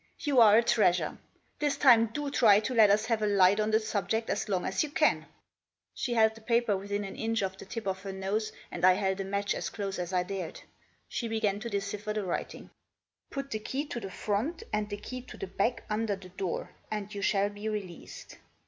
You 0.21 0.39
are 0.41 0.57
a 0.57 0.63
treasure! 0.63 1.19
This 1.59 1.77
time 1.77 2.07
do 2.07 2.31
try 2.31 2.59
to 2.61 2.73
let 2.73 2.89
us 2.89 3.05
have 3.05 3.21
a 3.21 3.27
light 3.27 3.59
on 3.59 3.69
the 3.69 3.79
subject 3.79 4.31
as 4.31 4.49
long 4.49 4.65
as 4.65 4.81
you 4.81 4.89
can." 4.89 5.27
She 5.93 6.15
held 6.15 6.33
the 6.33 6.41
paper 6.41 6.75
within 6.75 7.03
an 7.03 7.15
inch 7.15 7.43
of 7.43 7.55
the 7.59 7.65
tip 7.67 7.85
of 7.85 8.01
her 8.01 8.11
nose, 8.11 8.51
and 8.71 8.83
I 8.83 8.93
held 8.93 9.19
a 9.19 9.23
match 9.23 9.53
as 9.53 9.69
close 9.69 9.99
as 9.99 10.11
I 10.11 10.23
dared. 10.23 10.59
She 11.07 11.27
began 11.27 11.59
to 11.59 11.69
decipher 11.69 12.13
the 12.13 12.25
writing. 12.25 12.71
"'Put 13.29 13.51
the 13.51 13.59
key 13.59 13.85
to 13.89 13.99
the 13.99 14.09
front 14.09 14.63
and 14.73 14.89
the 14.89 14.97
key 14.97 15.21
to 15.21 15.37
the 15.37 15.45
back 15.45 15.83
under 15.87 16.15
the 16.15 16.29
door, 16.29 16.71
and 16.89 17.13
you 17.13 17.21
shall 17.21 17.49
be 17.49 17.69
released. 17.69 18.37